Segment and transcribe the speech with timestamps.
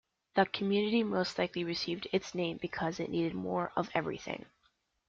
[0.33, 4.47] The community most likely received its name because it needed more of everything.